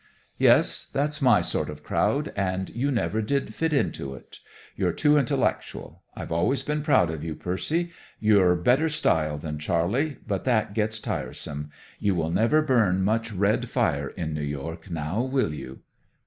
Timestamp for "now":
14.89-15.21